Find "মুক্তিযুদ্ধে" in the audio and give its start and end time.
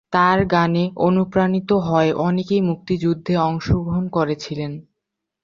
2.61-3.33